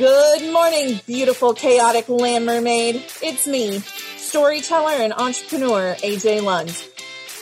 Good 0.00 0.50
morning, 0.50 0.98
beautiful, 1.06 1.52
chaotic 1.52 2.08
land 2.08 2.46
mermaid. 2.46 3.04
It's 3.20 3.46
me, 3.46 3.80
storyteller 4.16 4.92
and 4.92 5.12
entrepreneur 5.12 5.94
AJ 5.96 6.42
Lund. 6.42 6.74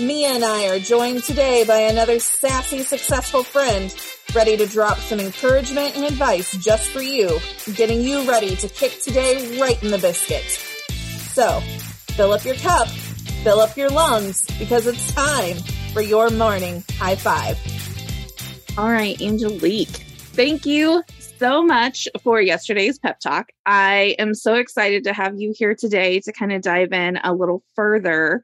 Mia 0.00 0.30
and 0.30 0.44
I 0.44 0.66
are 0.70 0.80
joined 0.80 1.22
today 1.22 1.62
by 1.64 1.82
another 1.82 2.18
sassy, 2.18 2.80
successful 2.82 3.44
friend, 3.44 3.94
ready 4.34 4.56
to 4.56 4.66
drop 4.66 4.98
some 4.98 5.20
encouragement 5.20 5.94
and 5.94 6.04
advice 6.04 6.50
just 6.56 6.90
for 6.90 7.00
you, 7.00 7.38
getting 7.76 8.00
you 8.00 8.28
ready 8.28 8.56
to 8.56 8.68
kick 8.68 9.00
today 9.00 9.60
right 9.60 9.80
in 9.80 9.92
the 9.92 9.98
biscuit. 9.98 10.42
So, 10.42 11.60
fill 12.16 12.32
up 12.32 12.44
your 12.44 12.56
cup, 12.56 12.88
fill 12.88 13.60
up 13.60 13.76
your 13.76 13.90
lungs, 13.90 14.44
because 14.58 14.88
it's 14.88 15.12
time 15.14 15.56
for 15.92 16.00
your 16.00 16.30
morning 16.30 16.82
high 16.98 17.14
five. 17.14 17.56
All 18.76 18.90
right, 18.90 19.20
Angelique, 19.22 20.04
thank 20.32 20.66
you 20.66 21.02
so 21.38 21.62
much 21.62 22.08
for 22.22 22.40
yesterday's 22.40 22.98
pep 22.98 23.20
talk. 23.20 23.50
I 23.66 24.14
am 24.18 24.34
so 24.34 24.54
excited 24.54 25.04
to 25.04 25.12
have 25.12 25.38
you 25.38 25.52
here 25.56 25.74
today 25.74 26.20
to 26.20 26.32
kind 26.32 26.52
of 26.52 26.62
dive 26.62 26.92
in 26.92 27.18
a 27.24 27.34
little 27.34 27.62
further. 27.74 28.42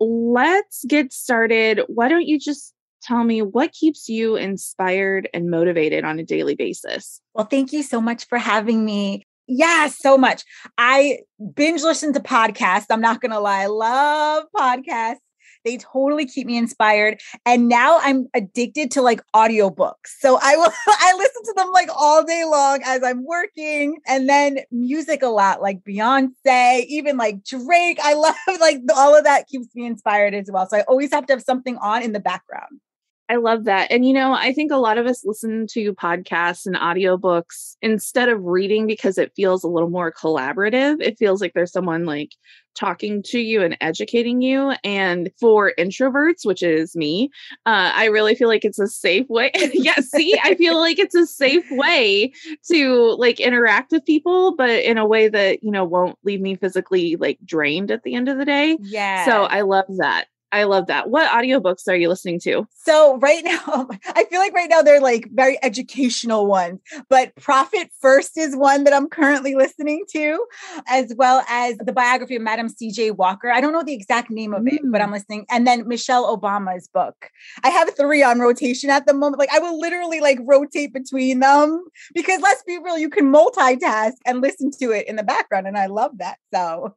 Let's 0.00 0.84
get 0.86 1.12
started. 1.12 1.80
Why 1.88 2.08
don't 2.08 2.26
you 2.26 2.38
just 2.38 2.72
tell 3.02 3.24
me 3.24 3.42
what 3.42 3.72
keeps 3.72 4.08
you 4.08 4.36
inspired 4.36 5.28
and 5.34 5.50
motivated 5.50 6.04
on 6.04 6.18
a 6.18 6.24
daily 6.24 6.54
basis? 6.54 7.20
Well, 7.34 7.46
thank 7.46 7.72
you 7.72 7.82
so 7.82 8.00
much 8.00 8.26
for 8.26 8.38
having 8.38 8.84
me. 8.84 9.24
Yeah, 9.48 9.88
so 9.88 10.18
much. 10.18 10.42
I 10.76 11.18
binge 11.54 11.82
listen 11.82 12.12
to 12.14 12.20
podcasts. 12.20 12.86
I'm 12.90 13.00
not 13.00 13.20
going 13.20 13.30
to 13.30 13.38
lie. 13.38 13.62
I 13.62 13.66
love 13.66 14.44
podcasts. 14.56 15.18
They 15.66 15.78
totally 15.78 16.26
keep 16.26 16.46
me 16.46 16.56
inspired. 16.56 17.20
And 17.44 17.68
now 17.68 17.98
I'm 18.00 18.28
addicted 18.34 18.92
to 18.92 19.02
like 19.02 19.20
audiobooks. 19.34 20.14
So 20.20 20.38
I 20.40 20.56
will 20.56 20.70
I 20.86 21.14
listen 21.18 21.42
to 21.42 21.54
them 21.56 21.72
like 21.72 21.88
all 21.94 22.24
day 22.24 22.44
long 22.44 22.80
as 22.84 23.02
I'm 23.02 23.24
working. 23.26 23.98
And 24.06 24.28
then 24.28 24.60
music 24.70 25.22
a 25.22 25.28
lot, 25.28 25.60
like 25.60 25.82
Beyonce, 25.82 26.84
even 26.86 27.16
like 27.16 27.42
Drake. 27.44 27.98
I 28.02 28.14
love 28.14 28.36
like 28.60 28.78
all 28.96 29.16
of 29.16 29.24
that 29.24 29.48
keeps 29.48 29.66
me 29.74 29.86
inspired 29.86 30.34
as 30.34 30.48
well. 30.50 30.68
So 30.68 30.78
I 30.78 30.82
always 30.82 31.12
have 31.12 31.26
to 31.26 31.32
have 31.32 31.42
something 31.42 31.76
on 31.78 32.04
in 32.04 32.12
the 32.12 32.20
background. 32.20 32.80
I 33.28 33.36
love 33.36 33.64
that. 33.64 33.90
And 33.90 34.06
you 34.06 34.12
know, 34.12 34.32
I 34.32 34.52
think 34.52 34.70
a 34.70 34.76
lot 34.76 34.98
of 34.98 35.06
us 35.06 35.24
listen 35.24 35.66
to 35.72 35.94
podcasts 35.94 36.66
and 36.66 36.76
audiobooks 36.76 37.76
instead 37.82 38.28
of 38.28 38.44
reading 38.44 38.86
because 38.86 39.18
it 39.18 39.32
feels 39.34 39.64
a 39.64 39.68
little 39.68 39.90
more 39.90 40.12
collaborative. 40.12 41.00
It 41.00 41.18
feels 41.18 41.40
like 41.40 41.52
there's 41.54 41.72
someone 41.72 42.04
like 42.04 42.32
talking 42.76 43.22
to 43.22 43.40
you 43.40 43.62
and 43.62 43.76
educating 43.80 44.42
you. 44.42 44.74
And 44.84 45.30
for 45.40 45.72
introverts, 45.78 46.44
which 46.44 46.62
is 46.62 46.94
me, 46.94 47.30
uh, 47.64 47.90
I 47.94 48.06
really 48.06 48.34
feel 48.34 48.48
like 48.48 48.64
it's 48.64 48.78
a 48.78 48.86
safe 48.86 49.28
way. 49.28 49.50
yeah, 49.72 49.96
see, 50.00 50.38
I 50.44 50.54
feel 50.54 50.76
like 50.78 50.98
it's 50.98 51.14
a 51.14 51.26
safe 51.26 51.66
way 51.70 52.32
to 52.70 53.16
like 53.18 53.40
interact 53.40 53.92
with 53.92 54.04
people, 54.04 54.54
but 54.54 54.70
in 54.70 54.98
a 54.98 55.06
way 55.06 55.28
that, 55.28 55.64
you 55.64 55.70
know, 55.70 55.84
won't 55.84 56.18
leave 56.22 56.40
me 56.40 56.54
physically 56.54 57.16
like 57.16 57.38
drained 57.44 57.90
at 57.90 58.02
the 58.04 58.14
end 58.14 58.28
of 58.28 58.38
the 58.38 58.44
day. 58.44 58.76
Yeah. 58.80 59.24
So 59.24 59.44
I 59.44 59.62
love 59.62 59.86
that. 59.96 60.26
I 60.56 60.64
love 60.64 60.86
that. 60.86 61.10
What 61.10 61.30
audiobooks 61.30 61.86
are 61.86 61.96
you 61.96 62.08
listening 62.08 62.40
to? 62.40 62.66
So 62.72 63.18
right 63.18 63.44
now, 63.44 63.88
I 64.06 64.24
feel 64.24 64.40
like 64.40 64.54
right 64.54 64.70
now 64.70 64.80
they're 64.80 65.02
like 65.02 65.28
very 65.34 65.58
educational 65.62 66.46
ones, 66.46 66.80
but 67.10 67.36
Profit 67.36 67.90
First 68.00 68.38
is 68.38 68.56
one 68.56 68.84
that 68.84 68.94
I'm 68.94 69.06
currently 69.10 69.54
listening 69.54 70.04
to, 70.12 70.46
as 70.88 71.12
well 71.18 71.44
as 71.50 71.76
the 71.76 71.92
biography 71.92 72.36
of 72.36 72.42
Madam 72.42 72.70
C.J. 72.70 73.10
Walker. 73.10 73.50
I 73.50 73.60
don't 73.60 73.74
know 73.74 73.82
the 73.82 73.92
exact 73.92 74.30
name 74.30 74.54
of 74.54 74.66
it, 74.66 74.80
but 74.90 75.02
I'm 75.02 75.10
mm. 75.10 75.14
listening. 75.14 75.44
And 75.50 75.66
then 75.66 75.86
Michelle 75.86 76.34
Obama's 76.34 76.88
book. 76.88 77.28
I 77.62 77.68
have 77.68 77.94
three 77.94 78.22
on 78.22 78.40
rotation 78.40 78.88
at 78.88 79.06
the 79.06 79.12
moment. 79.12 79.38
Like 79.38 79.52
I 79.52 79.58
will 79.58 79.78
literally 79.78 80.20
like 80.20 80.38
rotate 80.42 80.94
between 80.94 81.40
them 81.40 81.84
because 82.14 82.40
let's 82.40 82.62
be 82.62 82.78
real, 82.78 82.96
you 82.96 83.10
can 83.10 83.30
multitask 83.30 84.12
and 84.24 84.40
listen 84.40 84.70
to 84.80 84.92
it 84.92 85.06
in 85.06 85.16
the 85.16 85.22
background. 85.22 85.66
And 85.66 85.76
I 85.76 85.86
love 85.86 86.12
that. 86.16 86.38
So 86.54 86.94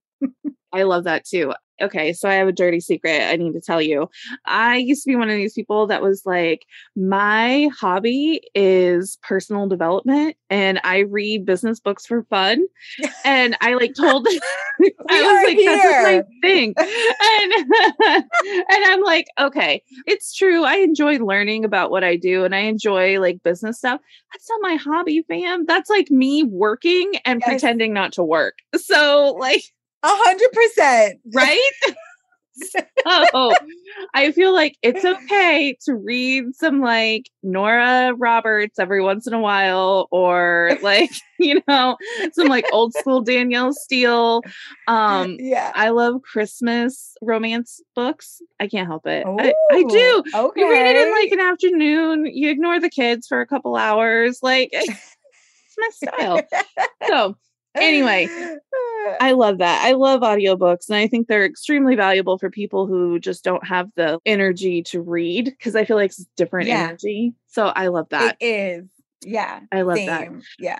I 0.72 0.84
love 0.84 1.04
that 1.04 1.26
too 1.26 1.54
okay, 1.82 2.14
so 2.14 2.30
I 2.30 2.34
have 2.36 2.48
a 2.48 2.54
dirty 2.54 2.80
secret 2.80 3.22
I 3.30 3.36
need 3.36 3.54
to 3.54 3.62
tell 3.62 3.82
you. 3.82 4.10
I 4.46 4.78
used 4.78 5.04
to 5.04 5.08
be 5.08 5.16
one 5.16 5.30
of 5.30 5.36
these 5.36 5.54
people 5.54 5.88
that 5.88 6.02
was 6.02 6.24
like, 6.26 6.66
my 6.96 7.70
hobby 7.80 8.42
is 8.56 9.18
personal 9.24 9.68
development 9.68 10.36
and 10.50 10.80
I 10.84 11.00
read 11.00 11.46
business 11.46 11.80
books 11.80 12.06
for 12.06 12.24
fun. 12.24 12.66
And 13.26 13.58
I 13.62 13.74
like 13.74 13.94
told 13.96 14.28
I 15.10 15.22
was 15.22 15.48
like, 15.48 15.58
here. 15.58 15.78
that's 15.78 16.04
my 16.04 16.48
thing. 16.48 16.74
And 16.78 17.54
and 18.70 18.86
I'm 18.86 19.02
like, 19.02 19.28
okay, 19.40 19.84
it's 20.08 20.34
true. 20.34 20.64
I 20.64 20.76
enjoy 20.76 21.18
learning 21.18 21.66
about 21.66 21.92
what 21.92 22.04
I 22.04 22.16
do 22.16 22.46
and 22.46 22.56
I 22.56 22.60
enjoy 22.60 23.20
like 23.20 23.44
business 23.44 23.78
stuff. 23.78 24.00
That's 24.34 24.50
not 24.50 24.60
my 24.62 24.76
hobby, 24.76 25.24
fam. 25.28 25.66
That's 25.66 25.90
like 25.90 26.10
me 26.10 26.44
working 26.44 27.12
and 27.26 27.42
yes. 27.42 27.50
pretending 27.50 27.94
not 27.94 28.14
to 28.14 28.24
work. 28.24 28.60
So 28.76 29.36
like 29.40 29.64
a 30.04 30.08
hundred 30.08 30.52
percent. 30.52 31.20
Right? 31.34 31.72
so 33.32 33.52
I 34.14 34.32
feel 34.32 34.54
like 34.54 34.78
it's 34.82 35.04
okay 35.06 35.78
to 35.86 35.96
read 35.96 36.56
some 36.56 36.82
like 36.82 37.30
Nora 37.44 38.14
Roberts 38.16 38.80
every 38.80 39.02
once 39.02 39.28
in 39.28 39.34
a 39.34 39.40
while, 39.40 40.08
or 40.12 40.78
like, 40.82 41.12
you 41.40 41.62
know, 41.68 41.98
some 42.34 42.48
like 42.48 42.66
old 42.72 42.94
school 42.94 43.22
Danielle 43.22 43.74
Steel. 43.74 44.42
Um, 44.88 45.38
yeah, 45.40 45.72
I 45.76 45.90
love 45.90 46.22
Christmas 46.22 47.16
romance 47.22 47.82
books. 47.96 48.42
I 48.60 48.68
can't 48.68 48.88
help 48.88 49.08
it. 49.08 49.26
I, 49.26 49.54
I, 49.72 49.84
do. 49.84 50.24
Okay. 50.34 50.62
You 50.62 50.70
read 50.70 50.96
it 50.96 51.08
in 51.08 51.12
like 51.12 51.32
an 51.32 51.40
afternoon, 51.40 52.26
you 52.26 52.50
ignore 52.50 52.80
the 52.80 52.90
kids 52.90 53.28
for 53.28 53.42
a 53.42 53.48
couple 53.48 53.76
hours. 53.76 54.40
Like, 54.42 54.70
it's 54.72 55.10
my 55.78 55.90
style. 55.92 56.42
so, 57.08 57.38
anyway, 57.76 58.28
I 59.22 59.32
love 59.32 59.58
that. 59.60 59.84
I 59.86 59.94
love 59.94 60.22
audiobooks 60.22 60.90
and 60.90 60.98
I 60.98 61.08
think 61.08 61.28
they're 61.28 61.46
extremely 61.46 61.96
valuable 61.96 62.38
for 62.38 62.50
people 62.50 62.88
who 62.88 63.20
just 63.20 63.44
don't 63.44 63.66
have 63.66 63.90
the 63.96 64.20
energy 64.26 64.84
to 64.84 65.02
read 65.02 65.46
because 65.46 65.76
I 65.76 65.86
feel 65.86 65.98
like 65.98 66.12
it's 66.12 66.26
different 66.36 66.68
yeah. 66.68 66.84
energy. 66.88 67.34
So 67.48 67.68
I 67.68 67.88
love 67.88 68.10
that. 68.10 68.38
It 68.40 68.46
is. 68.46 68.86
Yeah. 69.24 69.62
I 69.72 69.82
love 69.82 69.98
Same. 69.98 70.08
that. 70.08 70.32
Yeah. 70.60 70.80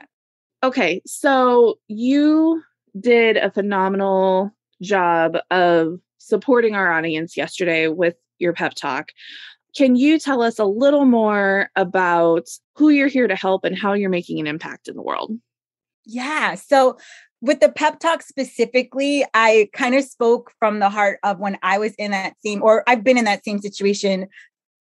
Okay. 0.64 1.02
So 1.06 1.80
you 1.88 2.62
did 3.00 3.38
a 3.38 3.52
phenomenal 3.52 4.52
job 4.82 5.38
of 5.52 6.00
supporting 6.18 6.76
our 6.76 6.92
audience 6.92 7.36
yesterday 7.38 7.88
with 7.88 8.16
your 8.40 8.54
pep 8.54 8.74
talk. 8.76 9.12
Can 9.76 9.96
you 9.96 10.20
tell 10.20 10.42
us 10.42 10.58
a 10.58 10.66
little 10.66 11.06
more 11.06 11.70
about 11.76 12.48
who 12.76 12.90
you're 12.90 13.08
here 13.08 13.28
to 13.28 13.36
help 13.36 13.64
and 13.66 13.78
how 13.78 13.94
you're 13.94 14.10
making 14.10 14.40
an 14.40 14.48
impact 14.48 14.88
in 14.88 14.96
the 14.96 15.02
world? 15.02 15.32
Yeah. 16.06 16.56
So 16.56 16.98
with 17.42 17.60
the 17.60 17.70
pep 17.70 18.00
talk 18.00 18.22
specifically, 18.22 19.26
I 19.34 19.70
kind 19.74 19.96
of 19.96 20.04
spoke 20.04 20.52
from 20.60 20.80
the 20.80 20.90
heart 20.90 21.20
of 21.24 21.40
when 21.40 21.58
I 21.64 21.78
was 21.78 21.94
in 21.96 22.12
that 22.12 22.34
same, 22.46 22.62
or 22.62 22.84
I've 22.88 23.04
been 23.04 23.18
in 23.18 23.26
that 23.26 23.46
same 23.46 23.60
situation 23.60 24.28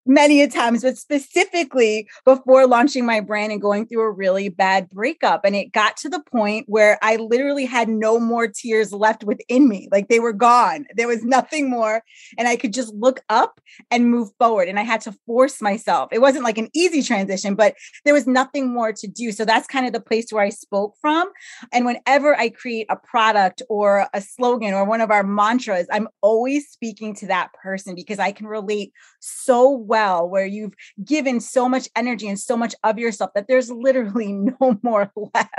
many 0.09 0.41
a 0.41 0.49
times, 0.49 0.83
but 0.83 0.97
specifically 0.97 2.09
before 2.25 2.67
launching 2.67 3.05
my 3.05 3.21
brand 3.21 3.53
and 3.53 3.61
going 3.61 3.87
through 3.87 4.01
a 4.01 4.11
really 4.11 4.49
bad 4.49 4.89
breakup. 4.89 5.45
And 5.45 5.55
it 5.55 5.73
got 5.73 5.97
to 5.99 6.09
the 6.09 6.23
point 6.33 6.65
where 6.67 6.99
I 7.03 7.17
literally 7.17 7.67
had 7.67 7.89
no 7.89 8.19
more 8.19 8.49
tears 8.49 8.93
left 8.93 9.23
within 9.23 9.69
me. 9.69 9.89
Like 9.93 10.09
they 10.09 10.19
were 10.19 10.33
gone. 10.33 10.87
There 10.97 11.07
was 11.07 11.23
nothing 11.23 11.69
more. 11.69 12.03
And 12.39 12.49
I 12.49 12.57
could 12.57 12.73
just 12.73 12.93
look 12.95 13.21
up 13.29 13.61
and 13.91 14.11
move 14.11 14.31
forward. 14.39 14.69
And 14.69 14.79
I 14.79 14.83
had 14.83 15.03
to 15.03 15.13
force 15.27 15.61
myself. 15.61 16.09
It 16.11 16.23
wasn't 16.23 16.45
like 16.45 16.59
an 16.59 16.71
easy 16.75 17.03
transition, 17.03 17.55
but 17.55 17.75
there 18.07 18.15
was 18.15 18.27
nothing 18.27 18.73
more 18.73 18.93
to 18.95 19.07
do. 19.07 19.31
So 19.31 19.45
that's 19.45 19.67
kind 19.67 19.87
of 19.87 19.93
the 19.93 20.01
place 20.01 20.33
where 20.33 20.43
I 20.43 20.49
spoke 20.49 20.95
from. 21.03 21.31
And 21.71 21.85
whenever 21.85 22.35
I 22.35 22.49
create 22.49 22.87
a 22.89 22.97
product 22.97 23.61
or 23.69 24.09
a 24.15 24.23
slogan 24.23 24.73
or 24.73 24.87
one 24.87 25.03
of 25.03 25.11
our 25.11 25.23
mantras, 25.23 25.87
I'm 25.93 26.09
always 26.23 26.69
speaking 26.69 27.15
to 27.17 27.27
that 27.27 27.53
person 27.53 27.95
because 27.95 28.19
I 28.19 28.33
can 28.33 28.47
relate 28.47 28.93
so 29.21 29.71
well 29.71 29.98
well 29.99 30.29
where 30.29 30.47
you've 30.47 30.75
given 31.05 31.41
so 31.41 31.69
much 31.69 31.89
energy 31.97 32.29
and 32.29 32.39
so 32.39 32.57
much 32.57 32.75
of 32.85 32.99
yourself 32.99 33.31
that 33.35 33.49
there's 33.49 33.71
literally 33.71 34.33
no 34.61 34.79
more 34.83 35.11
left. 35.35 35.53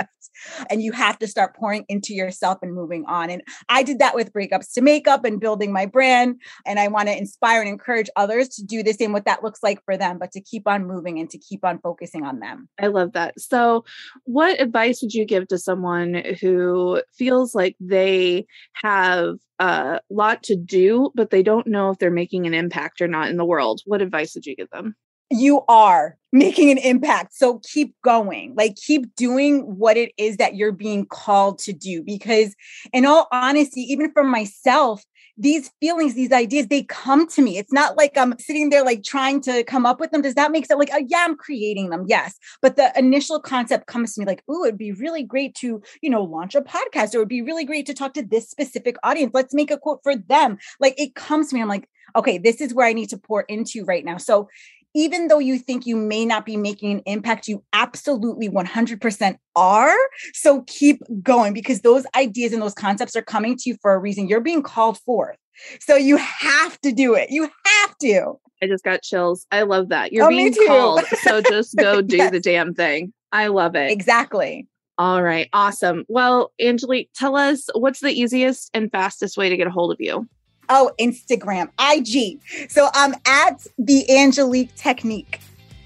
And 0.70 0.82
you 0.82 0.92
have 0.92 1.18
to 1.18 1.26
start 1.26 1.56
pouring 1.56 1.84
into 1.88 2.14
yourself 2.14 2.58
and 2.62 2.74
moving 2.74 3.04
on. 3.06 3.30
And 3.30 3.42
i 3.68 3.82
did 3.82 3.98
that 3.98 4.14
with 4.14 4.32
breakups 4.32 4.72
to 4.74 4.80
makeup 4.80 5.24
and 5.24 5.40
building 5.40 5.72
my 5.72 5.86
brand. 5.86 6.40
And 6.66 6.78
i 6.78 6.88
want 6.88 7.08
to 7.08 7.16
inspire 7.16 7.60
and 7.60 7.68
encourage 7.68 8.08
others 8.16 8.48
to 8.50 8.64
do 8.64 8.82
the 8.82 8.92
same 8.92 9.12
what 9.12 9.24
that 9.24 9.42
looks 9.42 9.62
like 9.62 9.84
for 9.84 9.96
them 9.96 10.18
but 10.18 10.32
to 10.32 10.40
keep 10.40 10.66
on 10.66 10.86
moving 10.86 11.18
and 11.18 11.28
to 11.30 11.38
keep 11.38 11.64
on 11.64 11.78
focusing 11.78 12.24
on 12.24 12.40
them. 12.40 12.68
I 12.78 12.86
love 12.88 13.12
that. 13.12 13.38
So 13.38 13.84
what 14.24 14.60
advice 14.60 15.02
would 15.02 15.14
you 15.14 15.24
give 15.24 15.48
to 15.48 15.58
someone 15.58 16.22
who 16.40 17.02
feels 17.16 17.54
like 17.54 17.76
they 17.80 18.46
have 18.74 19.36
a 19.60 20.00
lot 20.10 20.42
to 20.44 20.56
do, 20.56 21.12
but 21.14 21.30
they 21.30 21.42
don't 21.42 21.66
know 21.66 21.90
if 21.90 21.98
they're 21.98 22.10
making 22.10 22.46
an 22.46 22.54
impact 22.54 23.00
or 23.00 23.06
not 23.06 23.28
in 23.28 23.36
the 23.36 23.44
world. 23.44 23.82
What 23.84 24.02
advice 24.02 24.34
would 24.34 24.46
you 24.46 24.56
give 24.56 24.70
them? 24.70 24.96
You 25.30 25.60
are 25.68 26.16
making 26.32 26.70
an 26.70 26.78
impact. 26.78 27.34
So 27.34 27.60
keep 27.62 27.94
going. 28.02 28.54
Like 28.56 28.74
keep 28.76 29.14
doing 29.14 29.60
what 29.60 29.96
it 29.96 30.12
is 30.16 30.38
that 30.38 30.56
you're 30.56 30.72
being 30.72 31.06
called 31.06 31.58
to 31.60 31.72
do. 31.72 32.02
Because 32.02 32.56
in 32.92 33.04
all 33.04 33.28
honesty, 33.30 33.82
even 33.82 34.10
for 34.12 34.24
myself, 34.24 35.04
these 35.36 35.70
feelings, 35.80 36.14
these 36.14 36.32
ideas, 36.32 36.66
they 36.68 36.82
come 36.84 37.26
to 37.28 37.42
me. 37.42 37.58
It's 37.58 37.72
not 37.72 37.96
like 37.96 38.16
I'm 38.16 38.38
sitting 38.38 38.70
there 38.70 38.84
like 38.84 39.02
trying 39.02 39.40
to 39.42 39.64
come 39.64 39.86
up 39.86 40.00
with 40.00 40.10
them. 40.10 40.22
Does 40.22 40.34
that 40.34 40.52
make 40.52 40.66
sense? 40.66 40.78
Like, 40.78 40.92
uh, 40.92 41.02
yeah, 41.06 41.24
I'm 41.26 41.36
creating 41.36 41.90
them. 41.90 42.04
Yes. 42.08 42.38
But 42.62 42.76
the 42.76 42.92
initial 42.98 43.40
concept 43.40 43.86
comes 43.86 44.14
to 44.14 44.20
me 44.20 44.26
like, 44.26 44.42
oh, 44.48 44.64
it'd 44.64 44.78
be 44.78 44.92
really 44.92 45.22
great 45.22 45.54
to, 45.56 45.82
you 46.02 46.10
know, 46.10 46.22
launch 46.22 46.54
a 46.54 46.60
podcast 46.60 47.14
it'd 47.14 47.28
be 47.28 47.42
really 47.42 47.64
great 47.64 47.86
to 47.86 47.94
talk 47.94 48.14
to 48.14 48.22
this 48.22 48.48
specific 48.48 48.96
audience. 49.02 49.32
Let's 49.34 49.54
make 49.54 49.70
a 49.70 49.78
quote 49.78 50.00
for 50.02 50.16
them. 50.16 50.58
Like 50.78 50.98
it 50.98 51.14
comes 51.14 51.48
to 51.48 51.54
me. 51.54 51.62
I'm 51.62 51.68
like, 51.68 51.88
okay, 52.16 52.38
this 52.38 52.60
is 52.60 52.74
where 52.74 52.86
I 52.86 52.92
need 52.92 53.08
to 53.10 53.18
pour 53.18 53.42
into 53.42 53.84
right 53.84 54.04
now. 54.04 54.16
So 54.16 54.48
even 54.94 55.28
though 55.28 55.38
you 55.38 55.58
think 55.58 55.86
you 55.86 55.96
may 55.96 56.24
not 56.24 56.44
be 56.44 56.56
making 56.56 56.92
an 56.92 57.02
impact, 57.06 57.48
you 57.48 57.62
absolutely 57.72 58.48
100% 58.48 59.36
are. 59.56 59.96
So 60.32 60.62
keep 60.66 61.00
going 61.22 61.54
because 61.54 61.82
those 61.82 62.06
ideas 62.16 62.52
and 62.52 62.62
those 62.62 62.74
concepts 62.74 63.16
are 63.16 63.22
coming 63.22 63.56
to 63.56 63.70
you 63.70 63.76
for 63.80 63.92
a 63.92 63.98
reason. 63.98 64.28
You're 64.28 64.40
being 64.40 64.62
called 64.62 64.98
forth. 64.98 65.36
So 65.80 65.94
you 65.94 66.16
have 66.16 66.80
to 66.80 66.92
do 66.92 67.14
it. 67.14 67.30
You 67.30 67.42
have 67.42 67.98
to. 67.98 68.34
I 68.62 68.66
just 68.66 68.84
got 68.84 69.02
chills. 69.02 69.46
I 69.50 69.62
love 69.62 69.88
that. 69.88 70.12
You're 70.12 70.26
oh, 70.26 70.28
being 70.28 70.54
called. 70.66 71.04
So 71.22 71.40
just 71.40 71.76
go 71.76 72.02
do 72.02 72.16
yes. 72.16 72.30
the 72.30 72.40
damn 72.40 72.74
thing. 72.74 73.12
I 73.32 73.46
love 73.46 73.74
it. 73.74 73.90
Exactly. 73.90 74.66
All 74.98 75.22
right. 75.22 75.48
Awesome. 75.52 76.04
Well, 76.08 76.52
Angelique, 76.60 77.10
tell 77.14 77.36
us 77.36 77.68
what's 77.74 78.00
the 78.00 78.10
easiest 78.10 78.70
and 78.74 78.90
fastest 78.90 79.38
way 79.38 79.48
to 79.48 79.56
get 79.56 79.66
a 79.66 79.70
hold 79.70 79.92
of 79.92 79.96
you? 79.98 80.28
Oh, 80.70 80.92
Instagram, 80.98 81.68
IG. 81.78 82.40
So 82.70 82.88
I'm 82.94 83.14
at 83.26 83.66
the 83.78 84.08
Angelique 84.10 84.74
Technique. 84.76 85.40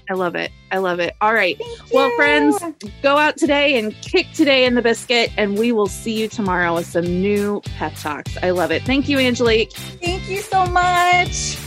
I 0.09 0.13
love 0.13 0.35
it. 0.35 0.51
I 0.71 0.77
love 0.77 0.99
it. 0.99 1.15
All 1.19 1.33
right. 1.33 1.59
Well, 1.91 2.11
friends, 2.15 2.63
go 3.01 3.17
out 3.17 3.37
today 3.37 3.79
and 3.79 3.93
kick 4.01 4.27
today 4.33 4.65
in 4.65 4.75
the 4.75 4.81
biscuit, 4.81 5.31
and 5.35 5.57
we 5.57 5.71
will 5.71 5.87
see 5.87 6.21
you 6.21 6.27
tomorrow 6.27 6.75
with 6.75 6.85
some 6.85 7.05
new 7.05 7.61
pep 7.77 7.95
talks. 7.95 8.37
I 8.43 8.51
love 8.51 8.71
it. 8.71 8.83
Thank 8.83 9.09
you, 9.09 9.17
Angelique. 9.17 9.71
Thank 9.73 10.29
you 10.29 10.41
so 10.41 10.65
much. 10.67 11.57